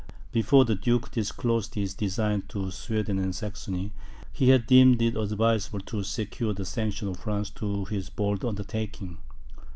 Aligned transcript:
Before 0.31 0.65
the 0.65 0.73
duke 0.73 1.11
disclosed 1.11 1.75
his 1.75 1.93
designs 1.93 2.45
to 2.47 2.71
Sweden 2.71 3.19
and 3.19 3.35
Saxony, 3.35 3.91
he 4.33 4.49
had 4.49 4.65
deemed 4.65 4.99
it 4.99 5.15
advisable 5.15 5.81
to 5.81 6.01
secure 6.01 6.55
the 6.55 6.65
sanction 6.65 7.07
of 7.07 7.17
France 7.19 7.51
to 7.51 7.85
his 7.85 8.09
bold 8.09 8.43
undertaking. 8.43 9.19